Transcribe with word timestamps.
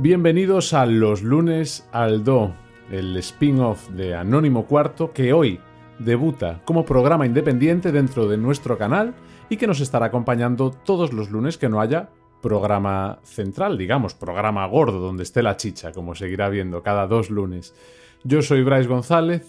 Bienvenidos 0.00 0.74
a 0.74 0.86
Los 0.86 1.22
lunes 1.22 1.88
al 1.90 2.22
Do, 2.22 2.54
el 2.90 3.16
spin-off 3.16 3.88
de 3.90 4.14
Anónimo 4.14 4.66
Cuarto 4.66 5.12
que 5.12 5.32
hoy 5.32 5.60
debuta 5.98 6.60
como 6.64 6.84
programa 6.84 7.26
independiente 7.26 7.92
dentro 7.92 8.28
de 8.28 8.36
nuestro 8.36 8.78
canal 8.78 9.14
y 9.48 9.56
que 9.56 9.66
nos 9.66 9.80
estará 9.80 10.06
acompañando 10.06 10.70
todos 10.70 11.12
los 11.12 11.30
lunes 11.30 11.58
que 11.58 11.68
no 11.68 11.80
haya 11.80 12.10
programa 12.40 13.18
central, 13.24 13.76
digamos, 13.76 14.14
programa 14.14 14.66
gordo 14.66 15.00
donde 15.00 15.24
esté 15.24 15.42
la 15.42 15.56
chicha, 15.56 15.92
como 15.92 16.14
seguirá 16.14 16.48
viendo 16.48 16.82
cada 16.82 17.06
dos 17.06 17.30
lunes. 17.30 17.74
Yo 18.24 18.42
soy 18.42 18.62
Bryce 18.62 18.88
González 18.88 19.46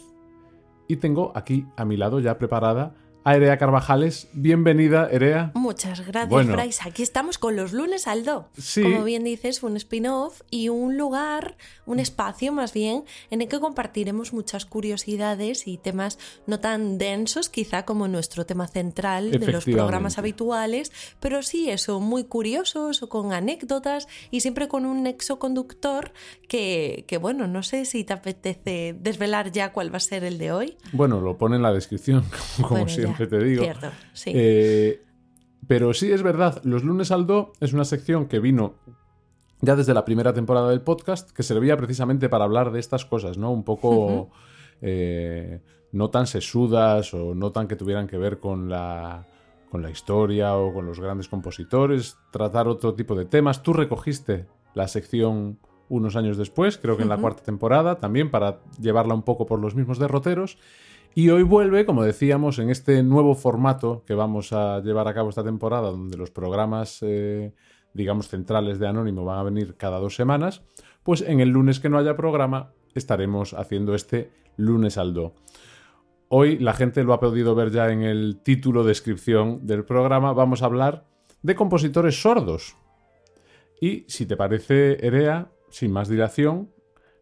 y 0.88 0.98
tengo 0.98 1.31
aquí 1.36 1.66
a 1.78 1.86
mi 1.86 1.98
lado 1.98 2.20
ya 2.20 2.38
preparada 2.38 2.96
a 3.24 3.36
Erea 3.36 3.58
Carvajales. 3.58 4.30
Bienvenida, 4.34 5.08
Erea. 5.12 5.52
Muchas 5.70 6.03
gracias, 6.03 6.30
Bueno. 6.30 6.53
Bryce. 6.53 6.81
Aquí 6.84 7.03
estamos 7.03 7.38
con 7.38 7.56
los 7.56 7.73
lunes 7.73 8.08
al 8.08 8.25
do. 8.25 8.50
Sí. 8.58 8.81
Como 8.81 9.03
bien 9.03 9.23
dices, 9.23 9.62
un 9.62 9.78
spin-off 9.78 10.42
y 10.50 10.70
un 10.70 10.98
lugar, 10.98 11.58
un 11.86 12.00
espacio 12.00 12.52
más 12.52 12.73
bien, 12.73 13.03
en 13.30 13.44
el 13.44 13.48
que 13.48 13.59
compartiremos 13.59 14.34
muchas 14.34 14.66
curiosidades 14.66 15.67
y 15.67 15.78
temas 15.78 16.17
no 16.47 16.59
tan 16.59 16.97
densos, 16.97 17.50
quizá 17.50 17.86
como 17.86 18.08
nuestro 18.08 18.47
tema 18.47 18.67
central 18.67 19.30
de 19.30 19.52
los 19.52 19.66
programas 19.66 20.17
habituales, 20.17 20.92
pero 21.20 21.44
sí 21.44 21.70
eso, 21.70 22.00
muy 22.00 22.23
curiosos 22.23 23.03
o 23.03 23.09
con 23.09 23.31
anécdotas 23.31 24.08
y 24.31 24.40
siempre 24.40 24.67
con 24.67 24.88
un 24.88 25.03
nexo 25.03 25.38
conductor 25.38 26.14
que, 26.47 27.06
que, 27.08 27.17
bueno, 27.20 27.45
no 27.45 27.62
sé 27.62 27.86
si 27.86 28.03
te 28.03 28.14
apetece 28.14 28.95
desvelar 29.00 29.52
ya 29.52 29.72
cuál 29.72 29.94
va 29.94 29.97
a 29.97 30.00
ser 30.00 30.23
el 30.23 30.40
de 30.40 30.52
hoy. 30.52 30.78
Bueno, 30.94 31.22
lo 31.22 31.38
pone 31.38 31.58
en 31.58 31.62
la 31.62 31.72
descripción, 31.72 32.25
como 32.56 32.70
Bueno, 32.70 32.88
ya, 32.88 32.95
siempre 32.95 33.28
te 33.28 33.38
digo. 33.38 33.62
Cierto, 33.62 33.92
sí. 34.14 34.31
Eh, 34.34 35.03
pero 35.68 35.94
sí 35.94 36.12
es 36.12 36.24
verdad, 36.24 36.62
los 36.64 36.84
lunes 36.84 37.12
al 37.12 37.28
do 37.28 37.54
es 37.60 37.74
una 37.74 37.86
sección 37.86 38.28
que 38.28 38.40
vino 38.40 38.76
ya 39.62 39.76
desde 39.76 39.94
la 39.94 40.06
primera 40.06 40.34
temporada 40.34 40.70
del 40.70 40.82
podcast, 40.82 41.32
que 41.32 41.44
servía 41.44 41.76
precisamente 41.78 42.30
para 42.30 42.46
hablar 42.46 42.72
de 42.72 42.80
estas 42.80 43.06
cosas, 43.06 43.38
¿no? 43.38 43.52
Un 43.52 43.64
poco 43.64 44.30
eh, 44.81 45.62
no 45.92 46.09
tan 46.09 46.28
sesudas 46.28 47.14
o 47.14 47.36
no 47.36 47.52
tan 47.52 47.68
que 47.68 47.75
tuvieran 47.75 48.08
que 48.08 48.18
ver 48.18 48.40
con 48.40 48.69
la, 48.69 49.28
con 49.69 49.81
la 49.81 49.90
historia 49.90 50.56
o 50.56 50.74
con 50.74 50.86
los 50.86 51.00
grandes 51.00 51.28
compositores, 51.28 52.18
tratar 52.31 52.68
otro 52.68 52.94
tipo 52.94 53.16
de 53.16 53.25
temas. 53.25 53.62
Tú 53.62 53.74
recogiste 53.74 54.48
la 54.74 54.88
sección 54.88 55.59
unos 55.90 56.16
años 56.16 56.38
después, 56.38 56.78
creo 56.78 56.96
que 56.96 57.03
en 57.03 57.09
la 57.09 57.18
cuarta 57.18 57.44
temporada, 57.44 57.96
también 57.96 58.30
para 58.30 58.59
llevarla 58.80 59.16
un 59.16 59.24
poco 59.24 59.46
por 59.46 59.59
los 59.59 59.75
mismos 59.75 59.98
derroteros. 59.98 60.58
Y 61.16 61.30
hoy 61.30 61.44
vuelve, 61.44 61.86
como 61.86 62.03
decíamos, 62.03 62.59
en 62.59 62.70
este 62.70 63.02
nuevo 63.03 63.36
formato 63.36 64.03
que 64.06 64.14
vamos 64.14 64.53
a 64.53 64.80
llevar 64.81 65.08
a 65.08 65.14
cabo 65.14 65.30
esta 65.30 65.44
temporada, 65.44 65.90
donde 65.90 66.18
los 66.18 66.30
programas, 66.31 67.00
eh, 67.02 67.53
digamos, 67.94 68.28
centrales 68.28 68.80
de 68.80 68.88
Anónimo 68.88 69.25
van 69.25 69.40
a 69.40 69.44
venir 69.44 69.75
cada 69.75 70.00
dos 70.00 70.16
semanas, 70.16 70.62
pues 71.03 71.22
en 71.22 71.40
el 71.40 71.50
lunes 71.50 71.80
que 71.80 71.90
no 71.90 71.98
haya 71.98 72.16
programa 72.16 72.72
estaremos 72.94 73.53
haciendo 73.53 73.96
este 73.96 74.31
lunes 74.56 74.98
al 74.98 75.14
do. 75.14 75.34
Hoy 76.30 76.59
la 76.59 76.74
gente 76.74 77.03
lo 77.03 77.14
ha 77.14 77.19
podido 77.19 77.56
ver 77.56 77.72
ya 77.72 77.90
en 77.90 78.03
el 78.03 78.40
título 78.44 78.84
descripción 78.84 79.66
del 79.66 79.84
programa, 79.84 80.34
vamos 80.34 80.62
a 80.62 80.68
hablar 80.68 81.06
de 81.42 81.56
compositores 81.56 82.22
sordos. 82.22 82.75
Y 83.81 84.06
si 84.08 84.28
te 84.28 84.38
parece, 84.38 85.06
Erea, 85.06 85.50
sin 85.69 85.92
más 85.92 86.08
dilación, 86.08 86.69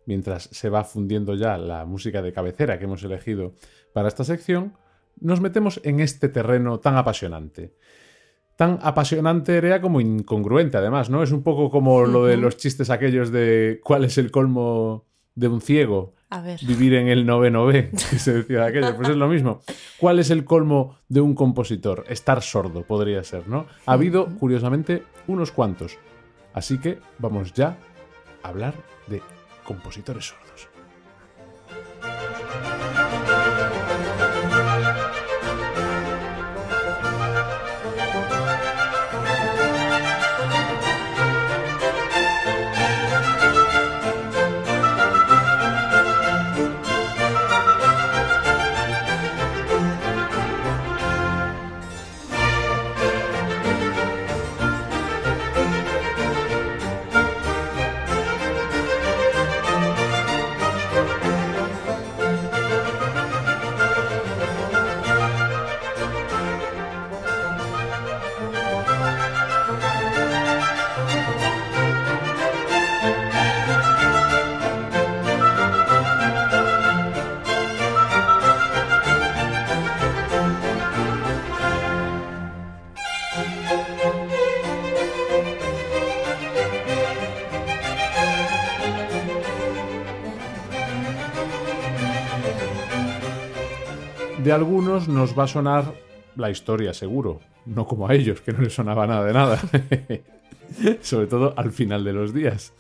mientras 0.07 0.49
se 0.51 0.69
va 0.69 0.83
fundiendo 0.83 1.35
ya 1.35 1.57
la 1.57 1.85
música 1.85 2.21
de 2.23 2.33
cabecera 2.33 2.79
que 2.79 2.85
hemos 2.85 3.03
elegido 3.03 3.53
para 3.93 4.07
esta 4.07 4.23
sección, 4.23 4.73
nos 5.19 5.41
metemos 5.41 5.79
en 5.83 5.99
este 5.99 6.29
terreno 6.29 6.79
tan 6.79 6.95
apasionante. 6.95 7.75
Tan 8.55 8.79
apasionante, 8.81 9.55
Erea, 9.57 9.81
como 9.81 10.01
incongruente, 10.01 10.77
además, 10.77 11.11
¿no? 11.11 11.21
Es 11.21 11.31
un 11.31 11.43
poco 11.43 11.69
como 11.69 12.05
lo 12.05 12.25
de 12.25 12.37
los 12.37 12.57
chistes 12.57 12.89
aquellos 12.89 13.31
de 13.31 13.79
cuál 13.83 14.05
es 14.05 14.17
el 14.17 14.31
colmo 14.31 15.05
de 15.35 15.47
un 15.47 15.61
ciego. 15.61 16.15
A 16.29 16.41
ver. 16.41 16.59
Vivir 16.65 16.95
en 16.95 17.07
el 17.07 17.25
noveno 17.25 17.65
B, 17.65 17.89
que 17.91 18.19
se 18.19 18.33
decía 18.33 18.65
aquello. 18.65 18.95
Pues 18.95 19.09
es 19.09 19.15
lo 19.15 19.27
mismo. 19.27 19.61
¿Cuál 19.99 20.19
es 20.19 20.31
el 20.31 20.43
colmo 20.45 20.97
de 21.07 21.21
un 21.21 21.35
compositor? 21.35 22.05
Estar 22.07 22.41
sordo, 22.41 22.83
podría 22.83 23.23
ser, 23.23 23.47
¿no? 23.47 23.67
Ha 23.85 23.93
habido, 23.93 24.25
curiosamente, 24.39 25.03
unos 25.27 25.51
cuantos. 25.51 25.97
Así 26.53 26.79
que 26.79 26.97
vamos 27.19 27.53
ya 27.53 27.77
a 28.41 28.47
hablar 28.47 28.73
de 29.07 29.21
compositores 29.67 30.25
sordos. 30.27 30.69
De 94.47 94.53
algunos 94.53 95.09
nos 95.09 95.37
va 95.37 95.43
a 95.43 95.47
sonar 95.47 95.93
la 96.37 96.49
historia, 96.49 96.93
seguro. 96.93 97.41
No 97.65 97.85
como 97.85 98.07
a 98.07 98.13
ellos, 98.13 98.39
que 98.39 98.53
no 98.53 98.61
les 98.61 98.73
sonaba 98.73 99.05
nada 99.05 99.25
de 99.25 99.33
nada. 99.33 99.59
Sobre 101.01 101.27
todo 101.27 101.53
al 101.57 101.73
final 101.73 102.05
de 102.05 102.13
los 102.13 102.33
días. 102.33 102.71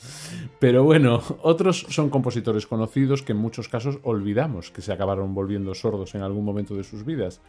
Pero 0.59 0.85
bueno, 0.85 1.21
otros 1.41 1.85
son 1.89 2.09
compositores 2.09 2.65
conocidos 2.67 3.21
que 3.21 3.33
en 3.33 3.39
muchos 3.39 3.67
casos 3.67 3.99
olvidamos 4.03 4.71
que 4.71 4.81
se 4.81 4.93
acabaron 4.93 5.35
volviendo 5.35 5.75
sordos 5.75 6.15
en 6.15 6.21
algún 6.21 6.45
momento 6.45 6.73
de 6.73 6.85
sus 6.85 7.03
vidas. 7.03 7.41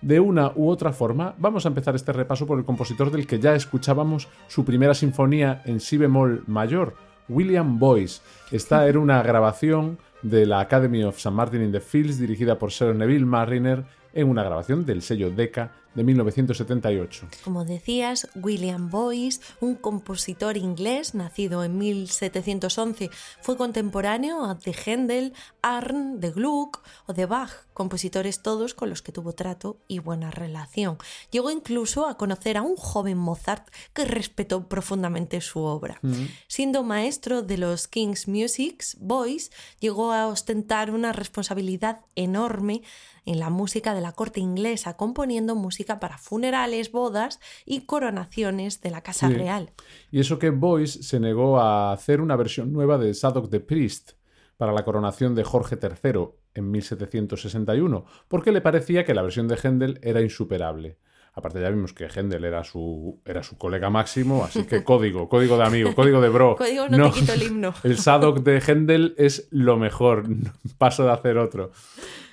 De 0.00 0.20
una 0.20 0.52
u 0.54 0.68
otra 0.68 0.92
forma, 0.92 1.34
vamos 1.36 1.66
a 1.66 1.68
empezar 1.70 1.96
este 1.96 2.12
repaso 2.12 2.46
por 2.46 2.60
el 2.60 2.64
compositor 2.64 3.10
del 3.10 3.26
que 3.26 3.40
ya 3.40 3.56
escuchábamos 3.56 4.28
su 4.46 4.64
primera 4.64 4.94
sinfonía 4.94 5.62
en 5.64 5.80
si 5.80 5.96
bemol 5.96 6.44
mayor, 6.46 6.94
William 7.28 7.80
Boyce. 7.80 8.22
Esta 8.52 8.86
era 8.86 9.00
una 9.00 9.20
grabación 9.24 9.98
de 10.22 10.46
la 10.46 10.60
Academy 10.60 11.02
of 11.02 11.16
St. 11.16 11.30
Martin 11.30 11.62
in 11.62 11.72
the 11.72 11.80
Fields 11.80 12.18
dirigida 12.18 12.58
por 12.58 12.72
Sir 12.72 12.94
Neville 12.94 13.26
Marriner 13.26 13.84
en 14.12 14.28
una 14.28 14.42
grabación 14.42 14.86
del 14.86 15.02
sello 15.02 15.30
Decca 15.30 15.72
de 15.94 16.04
1978. 16.04 17.28
Como 17.44 17.64
decías, 17.64 18.28
William 18.34 18.90
Boyce, 18.90 19.40
un 19.60 19.74
compositor 19.74 20.56
inglés 20.56 21.14
nacido 21.14 21.64
en 21.64 21.78
1711, 21.78 23.10
fue 23.40 23.56
contemporáneo 23.56 24.54
de 24.54 24.72
Händel, 24.72 25.32
Arn, 25.60 26.20
de 26.20 26.30
Gluck 26.30 26.82
o 27.06 27.12
de 27.12 27.26
Bach, 27.26 27.50
compositores 27.74 28.42
todos 28.42 28.74
con 28.74 28.90
los 28.90 29.02
que 29.02 29.12
tuvo 29.12 29.32
trato 29.32 29.78
y 29.88 29.98
buena 29.98 30.30
relación. 30.30 30.98
Llegó 31.30 31.50
incluso 31.50 32.06
a 32.06 32.16
conocer 32.16 32.56
a 32.56 32.62
un 32.62 32.76
joven 32.76 33.18
Mozart 33.18 33.68
que 33.92 34.04
respetó 34.04 34.68
profundamente 34.68 35.40
su 35.40 35.60
obra. 35.60 36.00
Siendo 36.48 36.82
maestro 36.82 37.42
de 37.42 37.58
los 37.58 37.88
King's 37.88 38.28
Musics, 38.28 38.96
Boyce 39.00 39.50
llegó 39.80 40.12
a 40.12 40.26
ostentar 40.26 40.90
una 40.90 41.12
responsabilidad 41.12 42.00
enorme 42.14 42.82
en 43.24 43.38
la 43.38 43.50
música 43.50 43.94
de 43.94 44.00
la 44.00 44.12
corte 44.12 44.40
inglesa, 44.40 44.96
componiendo 44.96 45.54
música 45.54 45.81
para 45.84 46.18
funerales, 46.18 46.92
bodas 46.92 47.40
y 47.64 47.86
coronaciones 47.86 48.80
de 48.80 48.90
la 48.90 49.02
Casa 49.02 49.28
Real. 49.28 49.70
Y 50.10 50.20
eso 50.20 50.38
que 50.38 50.50
Boyce 50.50 51.02
se 51.02 51.20
negó 51.20 51.60
a 51.60 51.92
hacer 51.92 52.20
una 52.20 52.36
versión 52.36 52.72
nueva 52.72 52.98
de 52.98 53.14
Sadok 53.14 53.50
the 53.50 53.60
Priest 53.60 54.12
para 54.56 54.72
la 54.72 54.84
coronación 54.84 55.34
de 55.34 55.44
Jorge 55.44 55.78
III 55.80 56.28
en 56.54 56.70
1761, 56.70 58.04
porque 58.28 58.52
le 58.52 58.60
parecía 58.60 59.04
que 59.04 59.14
la 59.14 59.22
versión 59.22 59.48
de 59.48 59.56
Händel 59.56 59.98
era 60.02 60.20
insuperable. 60.20 60.98
Aparte 61.34 61.62
ya 61.62 61.70
vimos 61.70 61.94
que 61.94 62.08
Händel 62.08 62.44
era 62.44 62.62
su, 62.62 63.22
era 63.24 63.42
su 63.42 63.56
colega 63.56 63.88
máximo, 63.88 64.44
así 64.44 64.64
que 64.64 64.84
código, 64.84 65.30
código 65.30 65.56
de 65.56 65.64
amigo, 65.64 65.94
código 65.94 66.20
de 66.20 66.28
bro. 66.28 66.56
Código 66.56 66.88
no, 66.90 67.10
te 67.10 67.20
quito 67.20 67.32
el 67.32 67.42
himno. 67.42 67.74
El 67.84 67.96
Sadok 67.96 68.40
de 68.40 68.60
Händel 68.60 69.14
es 69.16 69.48
lo 69.50 69.78
mejor, 69.78 70.26
paso 70.78 71.04
de 71.04 71.12
hacer 71.12 71.38
otro. 71.38 71.72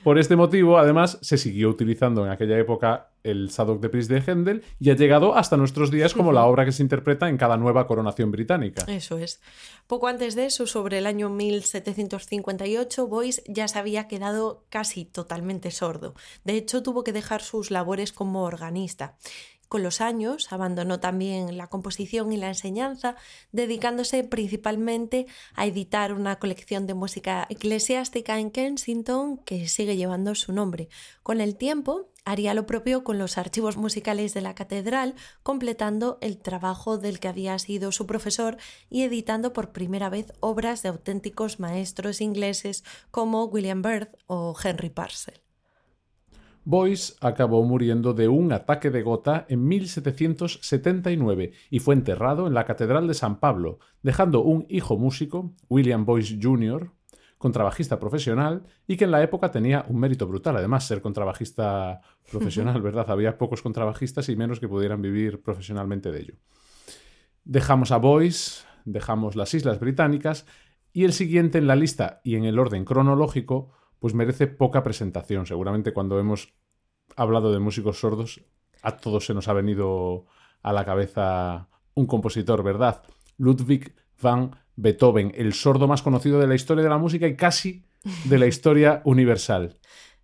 Por 0.03 0.17
este 0.17 0.35
motivo, 0.35 0.77
además, 0.77 1.17
se 1.21 1.37
siguió 1.37 1.69
utilizando 1.69 2.25
en 2.25 2.31
aquella 2.31 2.57
época 2.57 3.09
el 3.23 3.51
Sadok 3.51 3.81
de 3.81 3.89
Pris 3.89 4.07
de 4.07 4.21
Händel 4.21 4.63
y 4.79 4.91
ha 4.91 4.95
llegado 4.95 5.35
hasta 5.35 5.57
nuestros 5.57 5.91
días 5.91 6.13
como 6.13 6.31
la 6.31 6.45
obra 6.45 6.63
que 6.63 6.71
se 6.71 6.83
interpreta 6.83 7.27
en 7.27 7.37
cada 7.37 7.57
nueva 7.57 7.85
coronación 7.85 8.31
británica. 8.31 8.85
Eso 8.87 9.17
es. 9.17 9.41
Poco 9.87 10.07
antes 10.07 10.35
de 10.35 10.45
eso, 10.45 10.67
sobre 10.67 10.99
el 10.99 11.05
año 11.05 11.29
1758, 11.29 13.07
Boyce 13.07 13.43
ya 13.47 13.67
se 13.67 13.79
había 13.79 14.07
quedado 14.07 14.63
casi 14.69 15.05
totalmente 15.05 15.71
sordo. 15.71 16.13
De 16.43 16.55
hecho, 16.55 16.81
tuvo 16.81 17.03
que 17.03 17.13
dejar 17.13 17.41
sus 17.41 17.71
labores 17.71 18.13
como 18.13 18.43
organista. 18.43 19.17
Con 19.69 19.83
los 19.83 20.01
años 20.01 20.51
abandonó 20.51 20.99
también 20.99 21.55
la 21.55 21.67
composición 21.67 22.33
y 22.33 22.37
la 22.37 22.47
enseñanza, 22.47 23.15
dedicándose 23.51 24.23
principalmente 24.23 25.27
a 25.53 25.67
editar 25.67 26.11
una 26.13 26.39
colección 26.39 26.87
de 26.87 26.95
música 26.95 27.45
eclesiástica 27.51 28.39
en 28.39 28.49
Kensington 28.49 29.37
que 29.37 29.67
sigue 29.67 29.95
llevando 29.95 30.33
su 30.33 30.53
nombre. 30.53 30.89
Con 31.21 31.39
el 31.39 31.55
tiempo 31.55 32.09
haría 32.25 32.55
lo 32.55 32.65
propio 32.65 33.03
con 33.03 33.19
los 33.19 33.37
archivos 33.37 33.77
musicales 33.77 34.33
de 34.33 34.41
la 34.41 34.55
catedral, 34.55 35.13
completando 35.43 36.17
el 36.21 36.39
trabajo 36.39 36.97
del 36.97 37.19
que 37.19 37.27
había 37.27 37.57
sido 37.59 37.91
su 37.91 38.07
profesor 38.07 38.57
y 38.89 39.03
editando 39.03 39.53
por 39.53 39.71
primera 39.71 40.09
vez 40.09 40.33
obras 40.39 40.81
de 40.81 40.89
auténticos 40.89 41.59
maestros 41.59 42.21
ingleses 42.21 42.83
como 43.11 43.45
William 43.45 43.83
Byrd 43.83 44.09
o 44.25 44.55
Henry 44.63 44.89
Purcell. 44.89 45.41
Boyce 46.65 47.15
acabó 47.21 47.63
muriendo 47.63 48.13
de 48.13 48.27
un 48.27 48.51
ataque 48.51 48.89
de 48.91 49.01
gota 49.01 49.45
en 49.49 49.67
1779 49.67 51.51
y 51.69 51.79
fue 51.79 51.95
enterrado 51.95 52.47
en 52.47 52.53
la 52.53 52.65
Catedral 52.65 53.07
de 53.07 53.13
San 53.13 53.39
Pablo, 53.39 53.79
dejando 54.03 54.41
un 54.41 54.65
hijo 54.69 54.97
músico, 54.97 55.53
William 55.69 56.05
Boyce 56.05 56.37
Jr., 56.41 56.91
contrabajista 57.39 57.99
profesional 57.99 58.63
y 58.85 58.97
que 58.97 59.05
en 59.05 59.11
la 59.11 59.23
época 59.23 59.49
tenía 59.49 59.85
un 59.87 59.97
mérito 59.99 60.27
brutal, 60.27 60.57
además 60.57 60.85
ser 60.85 61.01
contrabajista 61.01 62.01
profesional, 62.29 62.81
¿verdad? 62.81 63.09
Había 63.09 63.37
pocos 63.37 63.61
contrabajistas 63.61 64.27
y 64.27 64.35
menos 64.35 64.59
que 64.59 64.67
pudieran 64.67 65.01
vivir 65.01 65.41
profesionalmente 65.41 66.11
de 66.11 66.19
ello. 66.19 66.33
Dejamos 67.45 67.91
a 67.91 67.97
Boyce, 67.97 68.65
dejamos 68.83 69.37
las 69.37 69.53
Islas 69.53 69.79
Británicas 69.79 70.45
y 70.91 71.05
el 71.05 71.13
siguiente 71.13 71.57
en 71.57 71.67
la 71.67 71.77
lista 71.77 72.19
y 72.25 72.35
en 72.35 72.43
el 72.43 72.59
orden 72.59 72.83
cronológico 72.83 73.71
pues 73.99 74.13
merece 74.13 74.47
poca 74.47 74.83
presentación. 74.83 75.45
Seguramente 75.45 75.93
cuando 75.93 76.19
hemos 76.19 76.53
hablado 77.15 77.51
de 77.51 77.59
músicos 77.59 77.99
sordos, 77.99 78.41
a 78.81 78.97
todos 78.97 79.25
se 79.25 79.33
nos 79.33 79.47
ha 79.47 79.53
venido 79.53 80.25
a 80.61 80.73
la 80.73 80.85
cabeza 80.85 81.67
un 81.93 82.05
compositor, 82.05 82.63
¿verdad? 82.63 83.03
Ludwig 83.37 83.93
van 84.21 84.55
Beethoven, 84.75 85.33
el 85.35 85.53
sordo 85.53 85.87
más 85.87 86.01
conocido 86.01 86.39
de 86.39 86.47
la 86.47 86.55
historia 86.55 86.83
de 86.83 86.89
la 86.89 86.97
música 86.97 87.27
y 87.27 87.35
casi 87.35 87.83
de 88.25 88.37
la 88.37 88.47
historia 88.47 89.01
universal. 89.03 89.77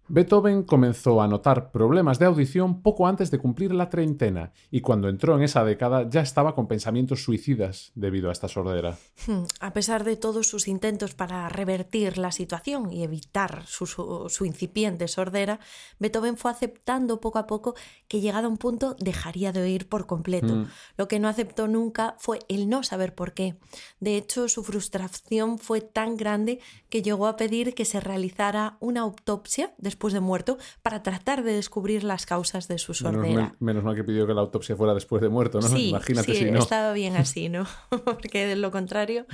Beethoven 0.08 0.62
comenzó 0.64 1.20
a 1.20 1.28
notar 1.28 1.72
problemas 1.72 2.20
de 2.20 2.28
audición 2.28 2.84
poco 2.84 3.08
antes 3.08 3.32
de 3.32 3.40
cumplir 3.40 3.74
la 3.74 3.90
treintena 3.90 4.52
y 4.70 4.82
cuando 4.82 5.10
entró 5.10 5.36
en 5.36 5.42
esa 5.42 5.64
década 5.64 6.08
ya 6.08 6.22
estaba 6.22 6.54
con 6.54 6.68
pensamientos 6.68 7.24
suicidas 7.24 7.92
debido 7.96 8.30
a 8.30 8.32
esta 8.32 8.48
sordera. 8.48 9.00
Hmm, 9.26 9.46
a 9.60 9.74
pesar 9.74 10.04
de 10.04 10.16
todos 10.16 10.48
sus 10.48 10.68
intentos 10.68 11.16
para 11.16 11.50
revertir 11.50 12.20
la 12.20 12.32
situación 12.32 12.94
y 12.94 13.04
evitar 13.04 13.64
su, 13.66 14.46
incipiente 14.46 15.08
sordera, 15.08 15.60
Beethoven 15.98 16.38
fue 16.38 16.52
aceptando 16.52 17.20
poco 17.20 17.40
a 17.40 17.48
poco 17.48 17.74
que 18.08 18.22
llegado 18.22 18.46
a 18.46 18.52
un 18.52 18.58
punto 18.58 18.96
dejaría 19.00 19.52
de 19.52 19.64
oír 19.64 19.90
por 19.90 20.06
completo. 20.06 20.56
Hmm. 20.56 20.68
Lo 20.98 21.08
que 21.08 21.20
no 21.20 21.28
aceptó 21.28 21.68
nunca 21.68 22.16
fue 22.20 22.40
el 22.48 22.70
no 22.70 22.84
saber 22.84 23.16
por 23.16 23.34
qué. 23.34 23.56
De 24.00 24.18
hecho, 24.18 24.50
su 24.50 24.64
frustración 24.64 25.58
fue 25.58 25.82
tan 25.82 26.16
grande 26.16 26.60
que 26.90 27.02
llegó 27.02 27.26
a 27.26 27.38
pedir 27.38 27.74
que 27.74 27.86
se 27.86 28.00
realizara 28.00 28.78
una 28.80 29.02
autopsia 29.02 29.74
después 29.80 29.95
de 30.14 30.20
muerto 30.20 30.58
para 30.82 31.02
tratar 31.04 31.44
de 31.44 31.54
descubrir 31.54 32.04
las 32.04 32.26
causas 32.26 32.68
de 32.68 32.78
su 32.78 32.94
sordera. 32.94 33.56
Menos 33.60 33.84
mal, 33.84 33.96
que 33.96 34.04
pidió 34.04 34.28
que 34.28 34.34
la 34.34 34.42
autopsia 34.42 34.76
fuera 34.76 34.94
después 34.94 35.22
de 35.22 35.30
muerto, 35.30 35.60
¿no? 35.60 35.68
Sí, 35.68 35.90
Imagínate 35.90 36.34
sí, 36.34 36.46
si 36.46 36.52
no. 36.52 36.60
estaba 36.60 36.94
bien 36.94 37.16
así, 37.18 37.50
¿no? 37.50 37.66
Porque 38.06 38.46
de 38.46 38.56
lo 38.56 38.72
contrario, 38.72 39.26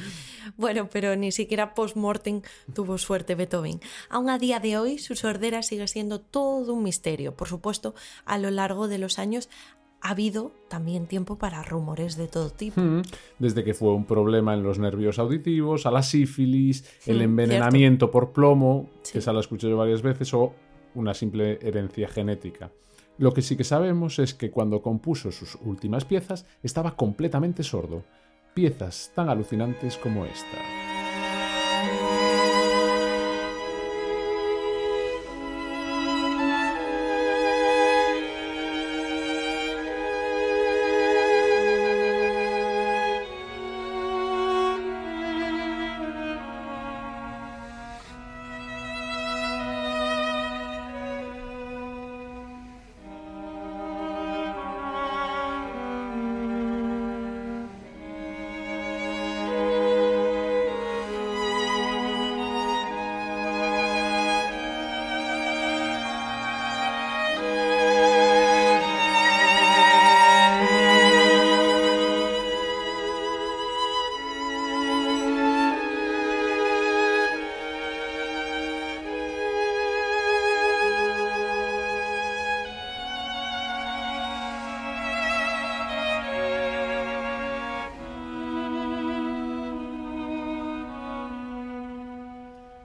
bueno, 0.58 0.90
pero 0.92 1.16
ni 1.16 1.32
siquiera 1.32 1.74
post-mortem 1.74 2.42
tuvo 2.74 2.98
suerte 2.98 3.36
Beethoven. 3.36 3.82
Aún 4.10 4.30
a 4.30 4.38
día 4.38 4.60
de 4.60 4.78
hoy, 4.78 4.98
su 4.98 5.16
sordera 5.16 5.64
sigue 5.64 5.88
siendo 5.88 6.22
todo 6.22 6.74
un 6.74 6.84
misterio. 6.84 7.36
Por 7.36 7.48
supuesto, 7.48 7.96
a 8.26 8.38
lo 8.38 8.52
largo 8.52 8.88
de 8.88 8.98
los 8.98 9.20
años 9.20 9.50
ha 10.02 10.10
habido 10.10 10.52
también 10.68 11.06
tiempo 11.06 11.38
para 11.38 11.64
rumores 11.64 12.18
de 12.18 12.28
todo 12.28 12.50
tipo. 12.50 12.82
Desde 13.40 13.64
que 13.64 13.74
fue 13.74 13.94
un 13.94 14.06
problema 14.06 14.54
en 14.54 14.64
los 14.64 14.80
nervios 14.80 15.20
auditivos, 15.20 15.86
a 15.86 15.92
la 15.92 16.04
sífilis, 16.04 16.86
el 17.06 17.22
envenenamiento 17.22 18.12
por 18.12 18.32
plomo, 18.32 18.90
que 19.12 19.20
esa 19.20 19.34
la 19.34 19.40
escuché 19.40 19.70
yo 19.70 19.78
varias 19.78 20.02
veces, 20.02 20.34
o 20.34 20.54
una 20.96 21.14
simple 21.14 21.60
herencia 21.62 22.08
genética. 22.08 22.72
Lo 23.18 23.34
que 23.34 23.42
sí 23.42 23.56
que 23.56 23.64
sabemos 23.64 24.18
es 24.20 24.34
que 24.34 24.50
cuando 24.50 24.82
compuso 24.82 25.32
sus 25.32 25.56
últimas 25.64 26.06
piezas 26.06 26.46
estaba 26.64 26.96
completamente 26.96 27.64
sordo. 27.64 28.04
Piezas 28.54 29.12
tan 29.16 29.30
alucinantes 29.30 29.98
como 29.98 30.26
esta. 30.26 30.91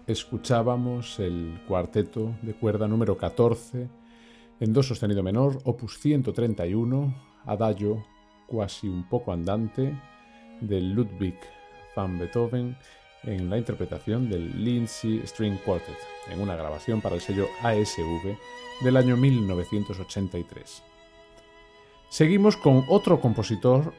Escuchábamos 0.06 1.18
el 1.18 1.60
cuarteto 1.66 2.34
de 2.42 2.54
cuerda 2.54 2.86
número 2.86 3.18
14 3.18 3.88
en 4.60 4.72
do 4.72 4.82
sostenido 4.82 5.22
menor, 5.22 5.58
opus 5.64 5.98
131, 5.98 7.12
adagio 7.44 8.06
quasi 8.46 8.88
un 8.88 9.08
poco 9.08 9.32
andante 9.32 9.92
de 10.60 10.80
Ludwig 10.80 11.36
van 11.94 12.18
Beethoven 12.18 12.76
en 13.24 13.50
la 13.50 13.58
interpretación 13.58 14.30
del 14.30 14.64
Lindsay 14.64 15.20
String 15.26 15.58
Quartet, 15.64 15.98
en 16.30 16.40
una 16.40 16.54
grabación 16.54 17.00
para 17.00 17.16
el 17.16 17.20
sello 17.20 17.46
ASV 17.62 18.38
del 18.82 18.96
año 18.96 19.16
1983. 19.16 20.82
Seguimos 22.08 22.56
con 22.56 22.84
otro 22.88 23.20
compositor 23.20 23.92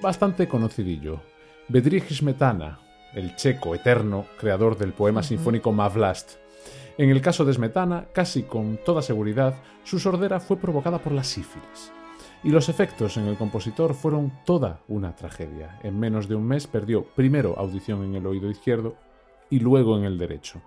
bastante 0.00 0.48
conocidillo, 0.48 1.20
Bedřich 1.68 2.10
Smetana, 2.10 2.80
el 3.14 3.36
checo 3.36 3.74
eterno 3.74 4.26
creador 4.38 4.76
del 4.76 4.92
poema 4.92 5.22
sinfónico 5.22 5.72
Mavlast. 5.72 6.36
En 6.98 7.10
el 7.10 7.20
caso 7.20 7.44
de 7.44 7.52
Smetana, 7.52 8.06
casi 8.12 8.42
con 8.42 8.78
toda 8.84 9.02
seguridad, 9.02 9.54
su 9.84 9.98
sordera 9.98 10.40
fue 10.40 10.56
provocada 10.56 10.98
por 10.98 11.12
la 11.12 11.24
sífilis. 11.24 11.92
Y 12.44 12.50
los 12.50 12.68
efectos 12.68 13.16
en 13.16 13.26
el 13.26 13.36
compositor 13.36 13.94
fueron 13.94 14.32
toda 14.44 14.80
una 14.88 15.14
tragedia. 15.14 15.78
En 15.82 15.98
menos 15.98 16.28
de 16.28 16.34
un 16.34 16.46
mes 16.46 16.66
perdió 16.66 17.04
primero 17.04 17.54
audición 17.56 18.04
en 18.04 18.16
el 18.16 18.26
oído 18.26 18.50
izquierdo 18.50 18.96
y 19.48 19.60
luego 19.60 19.96
en 19.96 20.04
el 20.04 20.18
derecho. 20.18 20.60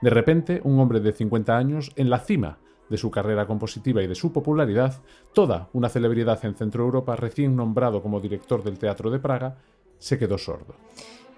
De 0.00 0.10
repente, 0.10 0.60
un 0.64 0.78
hombre 0.80 1.00
de 1.00 1.12
50 1.12 1.56
años, 1.56 1.92
en 1.96 2.10
la 2.10 2.18
cima 2.18 2.58
de 2.90 2.98
su 2.98 3.10
carrera 3.10 3.46
compositiva 3.46 4.02
y 4.02 4.06
de 4.06 4.14
su 4.14 4.32
popularidad, 4.32 5.00
toda 5.32 5.68
una 5.72 5.88
celebridad 5.88 6.44
en 6.44 6.54
Centro 6.54 6.84
Europa, 6.84 7.16
recién 7.16 7.56
nombrado 7.56 8.02
como 8.02 8.20
director 8.20 8.62
del 8.62 8.78
Teatro 8.78 9.10
de 9.10 9.18
Praga, 9.18 9.56
se 9.98 10.18
quedó 10.18 10.36
sordo. 10.36 10.74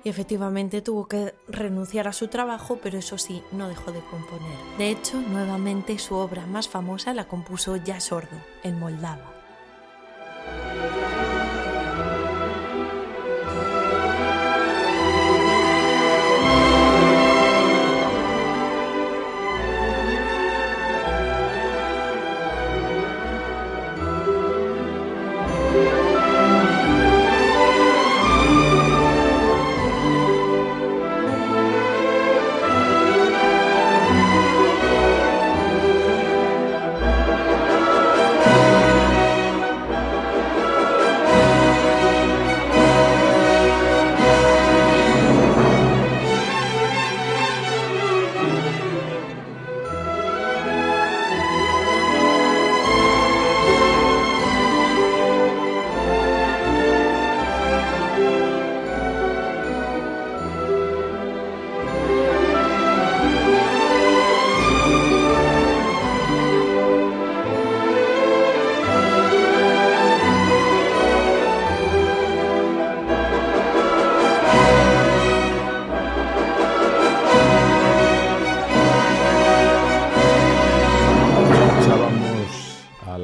Y 0.07 0.09
efectivamente 0.09 0.83
tuvo 0.83 1.09
que 1.09 1.35
renunciar 1.49 2.07
a 2.07 2.13
su 2.13 2.29
trabajo, 2.29 2.79
pero 2.81 2.97
eso 2.97 3.19
sí, 3.19 3.43
no 3.51 3.67
dejó 3.67 3.91
de 3.91 3.99
componer. 4.09 4.57
De 4.79 4.89
hecho, 4.89 5.21
nuevamente 5.21 5.99
su 5.99 6.15
obra 6.15 6.47
más 6.47 6.69
famosa 6.69 7.13
la 7.13 7.27
compuso 7.27 7.75
ya 7.75 7.99
sordo, 7.99 8.37
en 8.63 8.79
Moldava. 8.79 9.36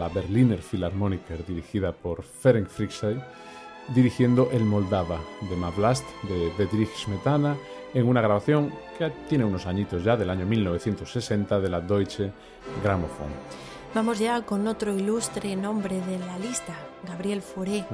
Philharmoniker 0.09 1.45
dirigida 1.47 1.93
por 1.93 2.23
Ferenc 2.23 2.69
Fricsay, 2.69 3.23
dirigiendo 3.95 4.49
El 4.53 4.65
Moldava 4.65 5.21
de 5.49 5.57
Mavlast 5.57 6.05
de 6.29 6.53
Bedřich 6.57 6.95
Smetana 6.97 7.57
en 7.95 8.09
una 8.09 8.21
grabación 8.21 8.73
que 8.99 9.11
tiene 9.29 9.45
unos 9.45 9.67
añitos 9.67 10.05
ya 10.05 10.17
del 10.17 10.31
año 10.31 10.47
1960 10.47 11.61
de 11.61 11.69
la 11.69 11.81
Deutsche 11.81 12.33
Grammophon. 12.83 13.29
Vamos 13.95 14.19
ya 14.19 14.41
con 14.43 14.67
otro 14.69 14.95
ilustre 14.95 15.55
nombre 15.55 16.01
de 16.01 16.19
la 16.19 16.39
lista, 16.39 16.75
Gabriel 17.07 17.43
Fauré. 17.43 17.85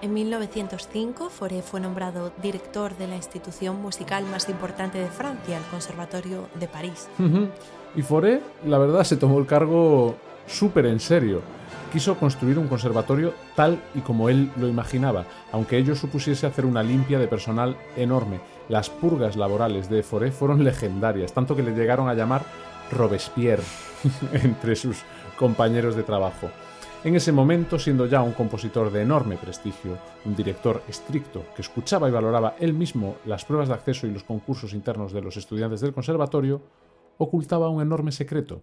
En 0.00 0.14
1905, 0.14 1.28
Fauré 1.28 1.60
fue 1.60 1.80
nombrado 1.80 2.32
director 2.40 2.96
de 2.96 3.08
la 3.08 3.16
institución 3.16 3.82
musical 3.82 4.24
más 4.26 4.48
importante 4.48 4.98
de 4.98 5.08
Francia, 5.08 5.58
el 5.58 5.64
Conservatorio 5.64 6.46
de 6.54 6.68
París. 6.68 7.08
Y 7.96 8.02
Fauré, 8.02 8.40
la 8.64 8.78
verdad, 8.78 9.02
se 9.02 9.16
tomó 9.16 9.40
el 9.40 9.46
cargo 9.46 10.14
súper 10.50 10.86
en 10.86 11.00
serio 11.00 11.42
quiso 11.92 12.16
construir 12.16 12.58
un 12.58 12.68
conservatorio 12.68 13.34
tal 13.56 13.80
y 13.94 14.00
como 14.00 14.28
él 14.28 14.50
lo 14.56 14.68
imaginaba, 14.68 15.24
aunque 15.52 15.76
ello 15.76 15.94
supusiese 15.96 16.46
hacer 16.46 16.64
una 16.64 16.82
limpia 16.82 17.18
de 17.18 17.26
personal 17.26 17.76
enorme. 17.96 18.40
Las 18.68 18.88
purgas 18.90 19.36
laborales 19.36 19.90
de 19.90 20.02
Foré 20.02 20.30
fueron 20.30 20.62
legendarias, 20.64 21.32
tanto 21.32 21.56
que 21.56 21.62
le 21.62 21.74
llegaron 21.74 22.08
a 22.08 22.14
llamar 22.14 22.44
Robespierre 22.92 23.64
entre 24.32 24.76
sus 24.76 24.98
compañeros 25.36 25.96
de 25.96 26.02
trabajo. 26.02 26.48
En 27.02 27.16
ese 27.16 27.32
momento, 27.32 27.78
siendo 27.78 28.06
ya 28.06 28.22
un 28.22 28.32
compositor 28.32 28.92
de 28.92 29.02
enorme 29.02 29.38
prestigio, 29.38 29.96
un 30.26 30.36
director 30.36 30.82
estricto 30.86 31.44
que 31.56 31.62
escuchaba 31.62 32.08
y 32.08 32.12
valoraba 32.12 32.56
él 32.60 32.74
mismo 32.74 33.16
las 33.24 33.46
pruebas 33.46 33.68
de 33.68 33.74
acceso 33.74 34.06
y 34.06 34.10
los 34.10 34.22
concursos 34.22 34.74
internos 34.74 35.12
de 35.12 35.22
los 35.22 35.38
estudiantes 35.38 35.80
del 35.80 35.94
conservatorio, 35.94 36.60
ocultaba 37.16 37.70
un 37.70 37.80
enorme 37.80 38.12
secreto. 38.12 38.62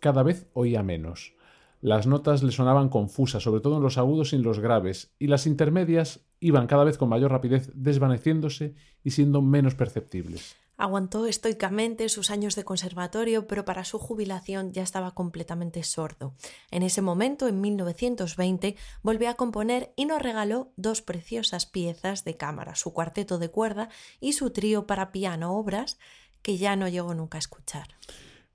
Cada 0.00 0.22
vez 0.22 0.46
oía 0.54 0.82
menos. 0.82 1.34
Las 1.82 2.06
notas 2.06 2.42
le 2.42 2.52
sonaban 2.52 2.88
confusas, 2.88 3.42
sobre 3.42 3.60
todo 3.60 3.76
en 3.76 3.82
los 3.82 3.98
agudos 3.98 4.32
y 4.32 4.36
en 4.36 4.42
los 4.42 4.58
graves, 4.58 5.14
y 5.18 5.26
las 5.26 5.46
intermedias 5.46 6.20
iban 6.40 6.66
cada 6.66 6.84
vez 6.84 6.96
con 6.96 7.10
mayor 7.10 7.30
rapidez 7.30 7.70
desvaneciéndose 7.74 8.74
y 9.04 9.10
siendo 9.10 9.42
menos 9.42 9.74
perceptibles. 9.74 10.56
Aguantó 10.78 11.26
estoicamente 11.26 12.08
sus 12.08 12.30
años 12.30 12.56
de 12.56 12.64
conservatorio, 12.64 13.46
pero 13.46 13.66
para 13.66 13.84
su 13.84 13.98
jubilación 13.98 14.72
ya 14.72 14.82
estaba 14.82 15.12
completamente 15.12 15.82
sordo. 15.82 16.34
En 16.70 16.82
ese 16.82 17.02
momento, 17.02 17.48
en 17.48 17.60
1920, 17.60 18.76
volvió 19.02 19.28
a 19.28 19.34
componer 19.34 19.92
y 19.96 20.06
nos 20.06 20.22
regaló 20.22 20.72
dos 20.76 21.02
preciosas 21.02 21.66
piezas 21.66 22.24
de 22.24 22.38
cámara, 22.38 22.74
su 22.74 22.94
cuarteto 22.94 23.38
de 23.38 23.50
cuerda 23.50 23.90
y 24.20 24.32
su 24.32 24.50
trío 24.50 24.86
para 24.86 25.12
piano, 25.12 25.54
obras 25.54 25.98
que 26.40 26.56
ya 26.56 26.76
no 26.76 26.88
llegó 26.88 27.12
nunca 27.12 27.36
a 27.36 27.40
escuchar 27.40 27.88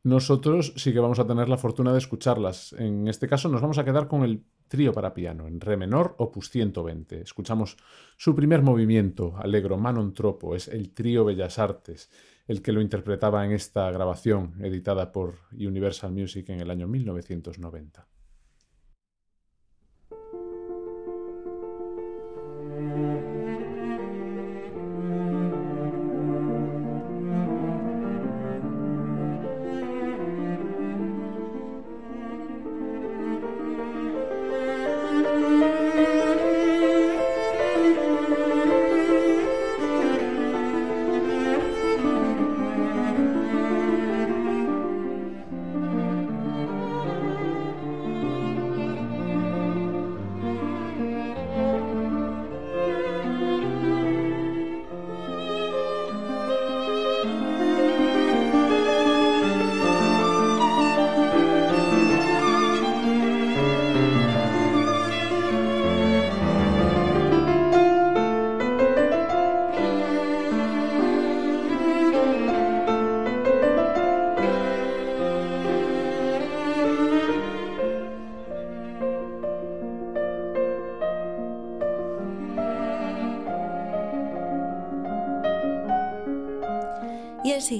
nosotros 0.05 0.71
sí 0.75 0.93
que 0.93 0.99
vamos 0.99 1.17
a 1.17 1.25
tener 1.25 1.49
la 1.49 1.57
fortuna 1.57 1.91
de 1.91 1.97
escucharlas. 1.97 2.73
En 2.73 3.07
este 3.07 3.27
caso 3.27 3.49
nos 3.49 3.61
vamos 3.61 3.79
a 3.79 3.83
quedar 3.83 4.07
con 4.07 4.23
el 4.23 4.43
trío 4.67 4.93
para 4.93 5.15
piano, 5.15 5.47
en 5.47 5.59
re 5.59 5.77
menor, 5.77 6.13
opus 6.19 6.51
120. 6.51 7.21
Escuchamos 7.21 7.75
su 8.15 8.35
primer 8.35 8.61
movimiento, 8.61 9.35
Allegro 9.35 9.79
Manon 9.79 10.13
Tropo, 10.13 10.55
es 10.55 10.67
el 10.67 10.93
trío 10.93 11.25
Bellas 11.25 11.57
Artes, 11.57 12.11
el 12.47 12.61
que 12.61 12.71
lo 12.71 12.81
interpretaba 12.81 13.43
en 13.45 13.51
esta 13.51 13.89
grabación 13.89 14.53
editada 14.63 15.11
por 15.11 15.39
Universal 15.51 16.11
Music 16.11 16.49
en 16.49 16.61
el 16.61 16.69
año 16.69 16.87
1990. 16.87 18.07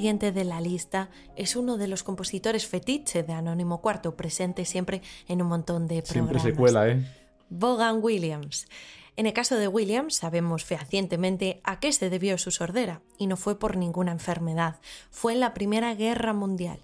Siguiente 0.05 0.31
de 0.31 0.43
la 0.43 0.62
lista 0.62 1.09
es 1.35 1.55
uno 1.55 1.77
de 1.77 1.88
los 1.88 2.03
compositores 2.03 2.67
fetiche 2.67 3.24
de 3.24 3.33
Anónimo 3.33 3.81
Cuarto, 3.81 4.15
presente 4.15 4.63
siempre 4.63 5.01
en 5.27 5.41
un 5.41 5.47
montón 5.47 5.88
de 5.88 6.03
programas. 6.03 6.43
Siempre 6.43 6.51
se 6.51 6.55
cuela, 6.55 6.88
¿eh? 6.88 7.03
Vaughan 7.50 8.01
Williams. 8.03 8.67
En 9.15 9.25
el 9.25 9.33
caso 9.33 9.55
de 9.55 9.67
Williams 9.67 10.17
sabemos 10.17 10.63
fehacientemente 10.63 11.59
a 11.63 11.79
qué 11.79 11.91
se 11.91 12.12
debió 12.12 12.38
su 12.38 12.51
sordera, 12.51 13.01
y 13.17 13.25
no 13.25 13.35
fue 13.35 13.57
por 13.57 13.77
ninguna 13.77 14.12
enfermedad, 14.12 14.75
fue 15.09 15.33
en 15.33 15.39
la 15.39 15.55
Primera 15.55 15.95
Guerra 15.95 16.33
Mundial 16.33 16.77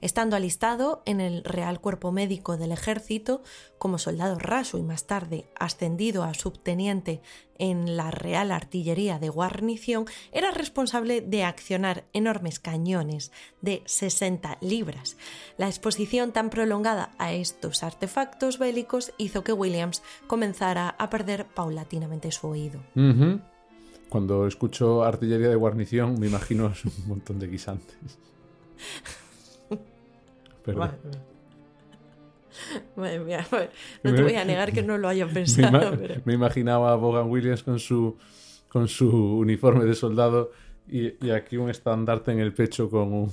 estando 0.00 0.36
alistado 0.36 1.02
en 1.06 1.20
el 1.20 1.44
Real 1.44 1.80
Cuerpo 1.80 2.12
Médico 2.12 2.56
del 2.56 2.72
Ejército 2.72 3.42
como 3.78 3.98
soldado 3.98 4.38
raso 4.38 4.78
y 4.78 4.82
más 4.82 5.06
tarde 5.06 5.46
ascendido 5.58 6.24
a 6.24 6.34
subteniente 6.34 7.20
en 7.58 7.96
la 7.96 8.10
Real 8.10 8.52
Artillería 8.52 9.18
de 9.18 9.28
Guarnición, 9.28 10.06
era 10.32 10.50
responsable 10.50 11.20
de 11.20 11.44
accionar 11.44 12.04
enormes 12.12 12.60
cañones 12.60 13.32
de 13.60 13.82
60 13.84 14.58
libras. 14.60 15.16
La 15.56 15.66
exposición 15.66 16.32
tan 16.32 16.50
prolongada 16.50 17.10
a 17.18 17.32
estos 17.32 17.82
artefactos 17.82 18.58
bélicos 18.58 19.12
hizo 19.18 19.42
que 19.42 19.52
Williams 19.52 20.02
comenzara 20.26 20.90
a 20.90 21.10
perder 21.10 21.46
paulatinamente 21.46 22.30
su 22.30 22.46
oído. 22.46 22.80
Cuando 24.08 24.46
escucho 24.46 25.02
artillería 25.02 25.48
de 25.48 25.56
guarnición 25.56 26.18
me 26.18 26.28
imagino 26.28 26.72
un 26.84 27.08
montón 27.08 27.38
de 27.38 27.48
guisantes. 27.48 27.96
Madre 32.96 33.20
mía, 33.20 33.46
no 34.02 34.14
te 34.14 34.22
voy 34.22 34.34
a 34.34 34.44
negar 34.44 34.72
que 34.72 34.82
no 34.82 34.98
lo 34.98 35.08
haya 35.08 35.26
pensado. 35.32 35.96
Me, 36.24 36.34
imaginaba 36.34 36.92
a 36.92 36.96
Bogan 36.96 37.30
Williams 37.30 37.62
con 37.62 37.78
su, 37.78 38.16
con 38.68 38.88
su 38.88 39.08
uniforme 39.38 39.84
de 39.84 39.94
soldado 39.94 40.50
y, 40.88 41.30
aquí 41.30 41.56
un 41.56 41.70
estandarte 41.70 42.32
en 42.32 42.40
el 42.40 42.52
pecho 42.52 42.90
con 42.90 43.12
un, 43.12 43.32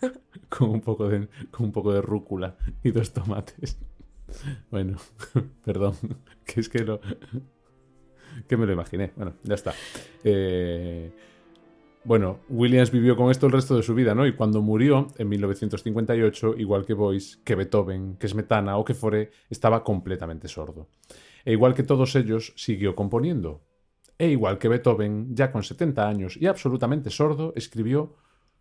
con 0.48 0.70
un, 0.70 0.80
poco, 0.80 1.08
de, 1.08 1.28
con 1.50 1.66
un 1.66 1.72
poco 1.72 1.92
de 1.92 2.02
rúcula 2.02 2.56
y 2.82 2.90
dos 2.90 3.12
tomates. 3.12 3.78
Bueno, 4.70 4.96
perdón, 5.64 5.94
que 6.44 6.60
es 6.60 6.68
que 6.68 6.80
lo... 6.80 7.00
que 8.48 8.56
me 8.56 8.66
lo 8.66 8.72
imaginé. 8.72 9.12
Bueno, 9.14 9.34
ya 9.42 9.54
está. 9.54 9.74
Eh, 10.24 11.12
bueno, 12.04 12.40
Williams 12.48 12.90
vivió 12.90 13.16
con 13.16 13.30
esto 13.30 13.46
el 13.46 13.52
resto 13.52 13.76
de 13.76 13.82
su 13.82 13.94
vida, 13.94 14.14
¿no? 14.14 14.26
Y 14.26 14.34
cuando 14.34 14.60
murió, 14.60 15.08
en 15.18 15.28
1958, 15.28 16.56
igual 16.58 16.84
que 16.84 16.94
Boyce, 16.94 17.38
que 17.44 17.54
Beethoven, 17.54 18.16
que 18.16 18.26
Smetana 18.26 18.76
o 18.76 18.84
que 18.84 18.94
Foré, 18.94 19.30
estaba 19.48 19.84
completamente 19.84 20.48
sordo. 20.48 20.88
E 21.44 21.52
igual 21.52 21.74
que 21.74 21.84
todos 21.84 22.16
ellos, 22.16 22.52
siguió 22.56 22.96
componiendo. 22.96 23.62
E 24.18 24.28
igual 24.28 24.58
que 24.58 24.68
Beethoven, 24.68 25.34
ya 25.34 25.52
con 25.52 25.62
70 25.62 26.08
años 26.08 26.36
y 26.36 26.46
absolutamente 26.46 27.10
sordo, 27.10 27.52
escribió 27.56 28.16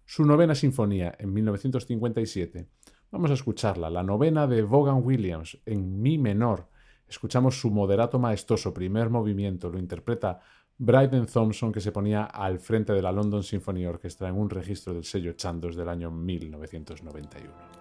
su 0.05 0.25
novena 0.25 0.55
sinfonía 0.55 1.15
en 1.17 1.33
1957. 1.33 2.67
Vamos 3.11 3.31
a 3.31 3.33
escucharla, 3.33 3.89
la 3.89 4.03
novena 4.03 4.47
de 4.47 4.61
Vaughan 4.61 5.01
Williams, 5.03 5.59
en 5.65 6.01
mi 6.01 6.17
menor. 6.17 6.69
Escuchamos 7.07 7.59
su 7.59 7.71
moderato 7.71 8.19
maestoso 8.19 8.73
primer 8.73 9.09
movimiento, 9.09 9.69
lo 9.69 9.79
interpreta 9.79 10.39
Bryden 10.83 11.27
Thompson, 11.27 11.71
que 11.71 11.79
se 11.79 11.91
ponía 11.91 12.23
al 12.23 12.57
frente 12.57 12.91
de 12.91 13.03
la 13.03 13.11
London 13.11 13.43
Symphony 13.43 13.85
Orchestra 13.85 14.29
en 14.29 14.35
un 14.35 14.49
registro 14.49 14.95
del 14.95 15.03
sello 15.03 15.33
Chandos 15.33 15.75
del 15.75 15.87
año 15.87 16.09
1991. 16.09 17.80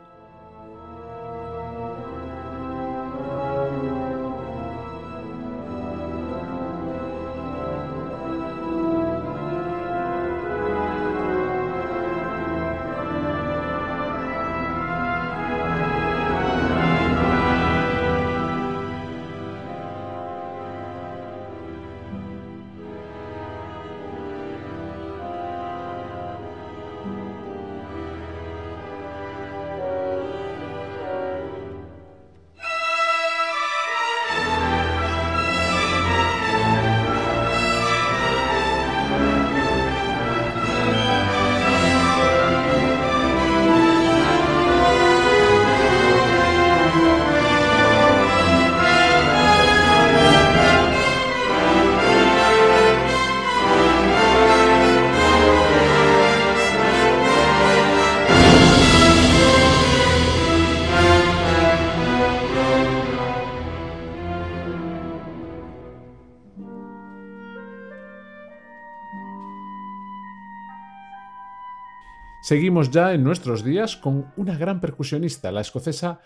Seguimos 72.51 72.91
ya 72.91 73.15
en 73.15 73.23
nuestros 73.23 73.63
días 73.63 73.97
con 73.97 74.33
una 74.37 74.59
gran 74.59 74.81
percusionista, 74.81 75.53
la 75.53 75.61
escocesa 75.61 76.19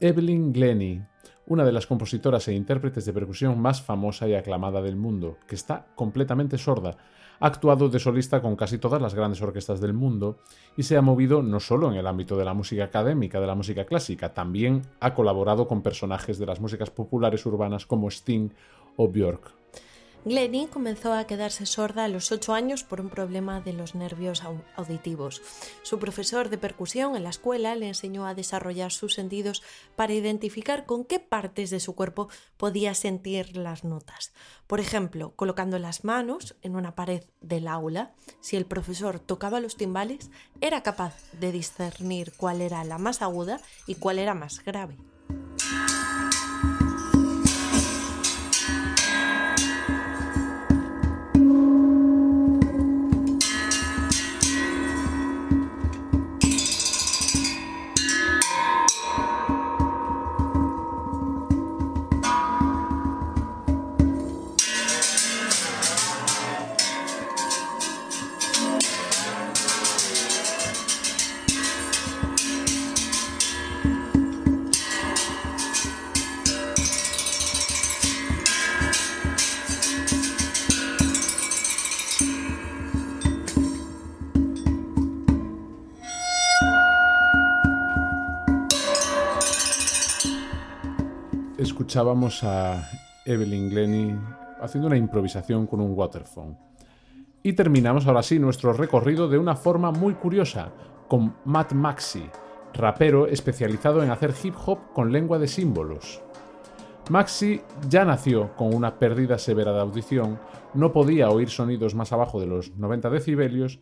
Evelyn 0.00 0.50
Glennie, 0.50 1.02
una 1.44 1.66
de 1.66 1.72
las 1.72 1.86
compositoras 1.86 2.48
e 2.48 2.54
intérpretes 2.54 3.04
de 3.04 3.12
percusión 3.12 3.60
más 3.60 3.82
famosa 3.82 4.26
y 4.26 4.34
aclamada 4.34 4.80
del 4.80 4.96
mundo, 4.96 5.36
que 5.46 5.54
está 5.54 5.88
completamente 5.94 6.56
sorda. 6.56 6.96
Ha 7.38 7.48
actuado 7.48 7.90
de 7.90 7.98
solista 7.98 8.40
con 8.40 8.56
casi 8.56 8.78
todas 8.78 9.02
las 9.02 9.14
grandes 9.14 9.42
orquestas 9.42 9.78
del 9.82 9.92
mundo 9.92 10.38
y 10.74 10.84
se 10.84 10.96
ha 10.96 11.02
movido 11.02 11.42
no 11.42 11.60
solo 11.60 11.92
en 11.92 11.98
el 11.98 12.06
ámbito 12.06 12.38
de 12.38 12.46
la 12.46 12.54
música 12.54 12.84
académica, 12.84 13.38
de 13.38 13.46
la 13.46 13.54
música 13.54 13.84
clásica, 13.84 14.32
también 14.32 14.80
ha 15.00 15.12
colaborado 15.12 15.68
con 15.68 15.82
personajes 15.82 16.38
de 16.38 16.46
las 16.46 16.60
músicas 16.60 16.88
populares 16.88 17.44
urbanas 17.44 17.84
como 17.84 18.08
Sting 18.08 18.48
o 18.96 19.06
Björk. 19.06 19.61
Glennie 20.24 20.68
comenzó 20.68 21.12
a 21.12 21.26
quedarse 21.26 21.66
sorda 21.66 22.04
a 22.04 22.08
los 22.08 22.30
8 22.30 22.54
años 22.54 22.84
por 22.84 23.00
un 23.00 23.10
problema 23.10 23.60
de 23.60 23.72
los 23.72 23.96
nervios 23.96 24.44
auditivos. 24.76 25.42
Su 25.82 25.98
profesor 25.98 26.48
de 26.48 26.58
percusión 26.58 27.16
en 27.16 27.24
la 27.24 27.30
escuela 27.30 27.74
le 27.74 27.88
enseñó 27.88 28.24
a 28.24 28.34
desarrollar 28.34 28.92
sus 28.92 29.14
sentidos 29.14 29.64
para 29.96 30.12
identificar 30.12 30.86
con 30.86 31.04
qué 31.04 31.18
partes 31.18 31.70
de 31.70 31.80
su 31.80 31.96
cuerpo 31.96 32.28
podía 32.56 32.94
sentir 32.94 33.56
las 33.56 33.82
notas. 33.82 34.32
Por 34.68 34.78
ejemplo, 34.78 35.32
colocando 35.34 35.80
las 35.80 36.04
manos 36.04 36.54
en 36.62 36.76
una 36.76 36.94
pared 36.94 37.24
del 37.40 37.66
aula, 37.66 38.12
si 38.40 38.56
el 38.56 38.64
profesor 38.64 39.18
tocaba 39.18 39.58
los 39.58 39.76
timbales, 39.76 40.30
era 40.60 40.84
capaz 40.84 41.16
de 41.32 41.50
discernir 41.50 42.32
cuál 42.36 42.60
era 42.60 42.84
la 42.84 42.98
más 42.98 43.22
aguda 43.22 43.60
y 43.88 43.96
cuál 43.96 44.20
era 44.20 44.34
más 44.34 44.64
grave. 44.64 44.96
Escuchábamos 91.62 92.42
a 92.42 92.88
Evelyn 93.24 93.70
Glennie 93.70 94.18
haciendo 94.60 94.88
una 94.88 94.96
improvisación 94.96 95.66
con 95.66 95.80
un 95.80 95.92
waterphone. 95.96 96.56
Y 97.42 97.52
terminamos 97.52 98.06
ahora 98.06 98.22
sí 98.22 98.38
nuestro 98.38 98.72
recorrido 98.72 99.28
de 99.28 99.38
una 99.38 99.54
forma 99.54 99.90
muy 99.92 100.14
curiosa, 100.14 100.72
con 101.08 101.36
Matt 101.44 101.72
Maxi, 101.72 102.24
rapero 102.74 103.26
especializado 103.26 104.02
en 104.02 104.10
hacer 104.10 104.34
hip 104.42 104.54
hop 104.66 104.92
con 104.92 105.12
lengua 105.12 105.38
de 105.38 105.48
símbolos. 105.48 106.20
Maxi 107.10 107.60
ya 107.88 108.04
nació 108.04 108.54
con 108.56 108.74
una 108.74 108.98
pérdida 108.98 109.38
severa 109.38 109.72
de 109.72 109.80
audición, 109.80 110.38
no 110.74 110.92
podía 110.92 111.30
oír 111.30 111.50
sonidos 111.50 111.94
más 111.94 112.12
abajo 112.12 112.40
de 112.40 112.46
los 112.46 112.76
90 112.76 113.10
decibelios 113.10 113.80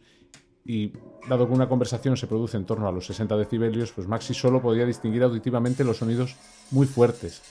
y 0.65 0.93
dado 1.29 1.47
que 1.47 1.53
una 1.53 1.69
conversación 1.69 2.17
se 2.17 2.27
produce 2.27 2.57
en 2.57 2.65
torno 2.65 2.89
a 2.89 2.93
los 2.93 3.07
60 3.07 3.37
decibelios, 3.37 3.93
pues 3.93 4.07
Maxi 4.07 4.35
solo 4.35 4.63
podía 4.63 4.87
distinguir 4.87 5.23
auditivamente 5.23 5.85
los 5.85 5.99
sonidos 5.99 6.37
muy 6.71 6.87
fuertes. 6.87 7.43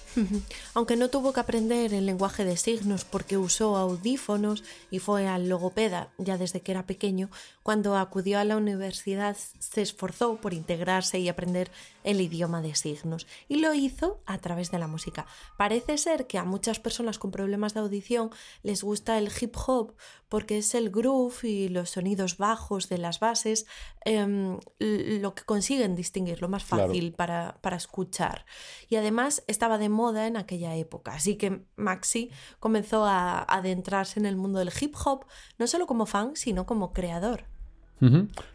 Aunque 0.74 0.96
no 0.96 1.10
tuvo 1.10 1.34
que 1.34 1.40
aprender 1.40 1.94
el 1.94 2.06
lenguaje 2.06 2.46
de 2.46 2.58
signos 2.58 3.06
porque 3.06 3.38
usó 3.38 3.76
audífonos 3.76 4.64
y 4.90 5.00
fue 5.00 5.28
al 5.28 5.50
logopeda 5.50 6.10
ya 6.18 6.38
desde 6.38 6.62
que 6.62 6.72
era 6.72 6.86
pequeño, 6.86 7.30
cuando 7.64 7.98
acudió 7.98 8.40
a 8.40 8.46
la 8.46 8.58
universidad 8.58 9.38
se 9.60 9.82
esforzó 9.82 10.38
por 10.38 10.54
integrarse 10.54 11.20
y 11.20 11.30
aprender 11.30 11.70
el 12.04 12.22
idioma 12.22 12.62
de 12.62 12.76
signos 12.76 13.28
y 13.48 13.58
lo 13.58 13.74
hizo 13.74 14.22
a 14.26 14.38
través 14.38 14.72
de 14.72 14.80
la 14.80 14.88
música. 14.88 15.26
Parece 15.58 15.98
ser 15.98 16.28
que 16.28 16.38
a 16.38 16.46
muchas 16.46 16.80
personas 16.80 17.20
con 17.20 17.32
problemas 17.32 17.74
de 17.74 17.82
audición 17.82 18.32
les 18.64 18.84
gusta 18.84 19.18
el 19.18 19.30
hip 19.40 19.56
hop 19.68 19.94
porque 20.30 20.60
es 20.60 20.76
el 20.76 20.92
groove 20.92 21.44
y 21.44 21.70
los 21.70 21.90
sonidos 21.90 22.38
bajos 22.38 22.88
de 22.88 23.00
las 23.00 23.20
bases 23.20 23.66
em, 24.06 24.58
lo 24.80 25.36
que 25.36 25.44
consiguen 25.44 25.96
distinguir, 25.96 26.42
lo 26.42 26.50
más 26.50 26.64
fácil 26.64 27.14
para, 27.14 27.58
para 27.62 27.78
escuchar. 27.78 28.46
Y 28.88 28.96
además 28.96 29.44
estaba 29.48 29.78
de 29.78 29.90
moda 29.90 30.28
en 30.28 30.38
aquella 30.38 30.76
época, 30.76 31.14
así 31.14 31.36
que 31.36 31.66
Maxi 31.76 32.32
comenzó 32.60 33.06
a 33.06 33.44
adentrarse 33.44 34.20
en 34.20 34.26
el 34.26 34.36
mundo 34.36 34.60
del 34.60 34.72
hip 34.80 34.96
hop, 35.06 35.26
no 35.58 35.68
solo 35.68 35.88
como 35.88 36.06
fan, 36.06 36.36
sino 36.36 36.66
como 36.66 36.94
creador. 36.94 37.46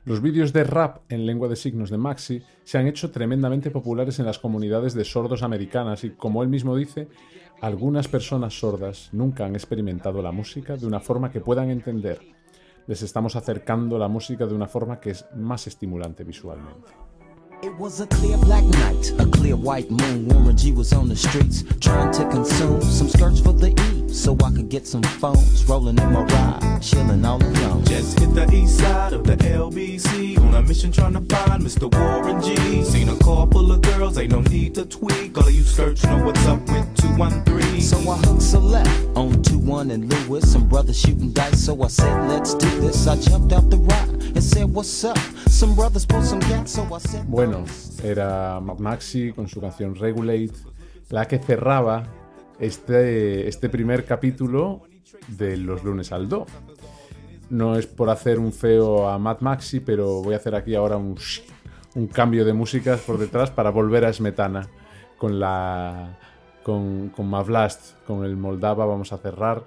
Los 0.05 0.22
vídeos 0.22 0.53
de 0.55 0.64
rap 0.64 1.03
en 1.11 1.27
lengua 1.27 1.48
de 1.48 1.57
signos 1.57 1.90
de 1.90 1.98
Maxi 1.98 2.42
se 2.64 2.79
han 2.79 2.87
hecho 2.87 3.11
tremendamente 3.11 3.70
populares 3.70 4.18
en 4.18 4.24
las 4.24 4.38
comunidades 4.38 4.94
de 4.94 5.05
sordos 5.05 5.42
americanas 5.42 6.03
y, 6.05 6.11
como 6.11 6.42
él 6.42 6.48
mismo 6.48 6.74
dice, 6.77 7.09
algunas 7.61 8.09
personas 8.09 8.59
sordas 8.59 9.11
nunca 9.12 9.44
han 9.44 9.55
experimentado 9.55 10.22
la 10.22 10.33
música 10.33 10.77
de 10.77 10.87
una 10.87 11.00
forma 11.00 11.31
que 11.31 11.40
puedan 11.40 11.70
entender. 11.70 12.20
Les 12.87 13.03
estamos 13.03 13.35
acercando 13.35 13.99
la 13.99 14.09
música 14.09 14.47
de 14.47 14.55
una 14.55 14.66
forma 14.66 15.01
que 15.01 15.11
es 15.11 15.25
más 15.35 15.66
estimulante 15.66 16.23
visualmente. 16.23 16.92
It 17.62 17.73
was 17.79 18.01
a 18.01 18.07
clear 18.07 18.37
black 18.37 18.62
night, 18.64 19.11
a 19.18 19.25
clear 19.25 19.57
white 19.57 19.90
moon. 19.90 20.29
Warren 20.29 20.55
G 20.55 20.70
was 20.70 20.92
on 20.92 21.09
the 21.09 21.16
streets 21.16 21.64
trying 21.81 22.12
to 22.12 22.29
consume 22.29 22.83
some 22.83 23.09
skirts 23.09 23.40
for 23.40 23.55
the 23.55 23.70
E, 23.70 24.12
so 24.12 24.35
I 24.44 24.51
could 24.51 24.68
get 24.68 24.87
some 24.87 25.03
phones 25.03 25.64
rolling 25.64 25.97
in 25.97 26.12
my 26.12 26.25
ride, 26.25 26.83
chilling 26.83 27.25
all 27.25 27.42
alone. 27.42 27.83
Just 27.87 28.18
hit 28.18 28.35
the 28.35 28.47
east 28.53 28.81
side 28.81 29.14
of 29.14 29.25
the 29.25 29.37
LBC 29.37 30.38
on 30.38 30.55
a 30.55 30.61
mission 30.61 30.92
trying 30.92 31.14
to 31.14 31.23
find 31.35 31.62
Mr. 31.62 31.88
Warren 31.90 32.42
G. 32.42 32.85
Seen 32.85 33.09
a 33.09 33.16
car 33.16 33.47
full 33.51 33.73
of 33.73 33.81
girls, 33.81 34.18
ain't 34.18 34.33
no 34.33 34.42
need 34.42 34.75
to 34.75 34.85
tweak. 34.85 35.38
All 35.38 35.49
of 35.49 35.55
you 35.55 35.62
skirts 35.62 36.05
know 36.05 36.23
what's 36.23 36.44
up 36.44 36.61
with 36.68 36.94
213. 36.97 37.63
So 37.80 37.98
I 37.98 38.16
hooked 38.18 38.42
select 38.42 38.88
on 39.16 39.42
21 39.42 39.90
and 39.90 40.12
Lewis, 40.12 40.50
some 40.52 40.68
brothers 40.68 40.98
shooting 40.98 41.32
dice. 41.32 41.64
So 41.64 41.82
I 41.82 41.88
said, 41.88 42.28
let's 42.28 42.54
do 42.54 42.68
this. 42.80 43.06
I 43.06 43.16
jumped 43.16 43.52
out 43.52 43.68
the 43.70 43.78
ride 43.78 44.08
and 44.34 44.42
said, 44.42 44.72
what's 44.72 45.04
up? 45.04 45.18
Some 45.48 45.74
brothers 45.74 46.06
pulled 46.06 46.24
some 46.24 46.40
gas, 46.40 46.72
so 46.72 46.82
I 46.92 46.98
said, 46.98 47.24
Bueno, 47.26 47.64
era 48.02 48.60
Maxi 48.60 49.32
con 49.32 49.48
su 49.48 49.60
canción 49.60 49.94
Regulate, 49.94 50.52
la 51.10 51.26
que 51.26 51.38
cerraba 51.38 52.04
este, 52.58 53.48
este 53.48 53.68
primer 53.68 54.04
capítulo 54.04 54.82
de 55.28 55.56
Los 55.56 55.84
lunes 55.84 56.12
al 56.12 56.28
do. 56.28 56.46
No 57.50 57.76
es 57.76 57.87
por 57.87 58.10
hacer 58.10 58.38
un 58.38 58.52
feo 58.52 59.08
a 59.08 59.18
Mad 59.18 59.40
Maxi, 59.40 59.80
pero 59.80 60.22
voy 60.22 60.34
a 60.34 60.38
hacer 60.38 60.54
aquí 60.54 60.74
ahora 60.74 60.96
un, 60.96 61.16
un 61.94 62.06
cambio 62.06 62.44
de 62.44 62.52
músicas 62.52 63.00
por 63.00 63.18
detrás 63.18 63.50
para 63.50 63.70
volver 63.70 64.04
a 64.04 64.12
Smetana 64.12 64.68
con 65.18 65.38
la 65.38 66.18
con, 66.64 67.11
con 67.11 67.29
Mavlast, 67.29 68.05
con 68.07 68.24
el 68.24 68.37
Moldava 68.37 68.85
vamos 68.87 69.12
a 69.12 69.18
cerrar 69.18 69.62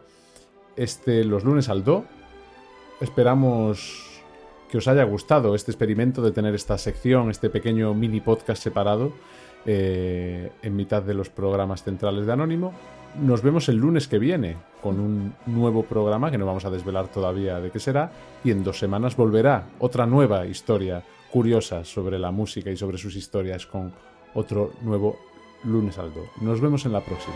este 0.76 1.24
Los 1.24 1.46
lunes 1.46 1.70
al 1.70 1.86
do. 1.86 2.04
Esperamos 3.00 4.22
que 4.70 4.80
os 4.80 4.88
haya 4.88 5.04
gustado 5.04 5.56
este 5.56 5.72
experimento 5.72 6.22
de 6.22 6.32
tener 6.32 6.54
esta 6.54 6.78
sección, 6.78 7.30
este 7.30 7.50
pequeño 7.50 7.94
mini 7.94 8.20
podcast 8.20 8.62
separado 8.62 9.14
eh, 9.66 10.52
en 10.62 10.76
mitad 10.76 11.02
de 11.04 11.14
los 11.14 11.30
programas 11.30 11.84
centrales 11.84 12.26
de 12.26 12.34
Anónimo. 12.34 12.74
Nos 13.16 13.42
vemos 13.42 13.70
el 13.70 13.78
lunes 13.78 14.08
que 14.08 14.20
viene 14.20 14.58
con 14.82 15.00
un 15.00 15.34
nuevo 15.46 15.84
programa 15.84 16.30
que 16.30 16.38
no 16.38 16.46
vamos 16.46 16.66
a 16.66 16.70
desvelar 16.70 17.08
todavía 17.08 17.60
de 17.60 17.72
qué 17.72 17.80
será 17.80 18.12
y 18.44 18.52
en 18.52 18.64
dos 18.64 18.78
semanas 18.78 19.16
volverá 19.16 19.70
otra 19.80 20.06
nueva 20.06 20.46
historia 20.46 21.04
curiosa 21.32 21.84
sobre 21.84 22.20
la 22.20 22.32
música 22.32 22.70
y 22.70 22.78
sobre 22.78 22.98
sus 22.98 23.16
historias 23.16 23.66
con 23.66 23.94
otro 24.34 24.74
nuevo 24.82 25.18
lunes 25.64 25.98
aldo. 25.98 26.28
Nos 26.42 26.62
vemos 26.62 26.86
en 26.86 26.94
la 26.94 27.02
próxima. 27.02 27.36